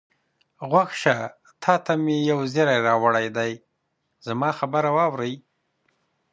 [0.69, 1.15] غوږ شه،
[1.61, 3.51] تا ته مې یو زېری راوړی دی،
[4.27, 5.33] زما خبره واورئ.